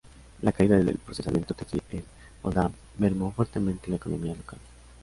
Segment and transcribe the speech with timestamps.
[0.41, 2.03] La caída del procesamiento textil en
[2.41, 4.57] Oldham mermó fuertemente la economía local.